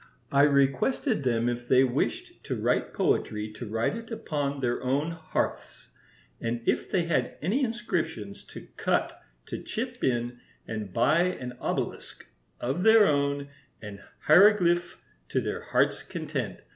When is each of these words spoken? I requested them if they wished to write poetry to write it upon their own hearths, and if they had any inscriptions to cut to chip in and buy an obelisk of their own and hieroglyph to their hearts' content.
I 0.31 0.41
requested 0.41 1.21
them 1.21 1.47
if 1.47 1.67
they 1.67 1.83
wished 1.83 2.43
to 2.45 2.55
write 2.55 2.91
poetry 2.91 3.53
to 3.53 3.67
write 3.67 3.95
it 3.95 4.09
upon 4.09 4.59
their 4.59 4.81
own 4.81 5.11
hearths, 5.11 5.89
and 6.39 6.67
if 6.67 6.89
they 6.89 7.03
had 7.03 7.37
any 7.39 7.63
inscriptions 7.63 8.43
to 8.45 8.67
cut 8.77 9.21
to 9.45 9.61
chip 9.61 10.03
in 10.03 10.39
and 10.67 10.91
buy 10.91 11.19
an 11.19 11.55
obelisk 11.61 12.25
of 12.59 12.81
their 12.81 13.05
own 13.05 13.49
and 13.79 14.01
hieroglyph 14.21 14.97
to 15.29 15.39
their 15.39 15.61
hearts' 15.65 16.01
content. 16.01 16.63